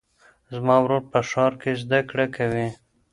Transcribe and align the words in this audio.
زما 0.53 0.75
ورور 0.81 1.03
په 1.11 1.19
ښار 1.29 1.53
کې 1.61 1.71
زده 1.81 1.99
کړې 2.09 2.25
کوي. 2.35 2.67